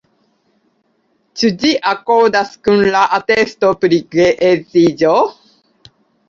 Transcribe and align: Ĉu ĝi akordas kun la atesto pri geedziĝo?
Ĉu 1.41 1.51
ĝi 1.63 1.73
akordas 1.91 2.55
kun 2.69 2.81
la 2.97 3.03
atesto 3.19 3.71
pri 3.85 4.01
geedziĝo? 4.17 5.13